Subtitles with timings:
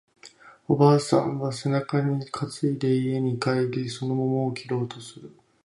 [0.67, 5.29] おばあさんは背中に担いで家に帰り、その桃を切ろうとする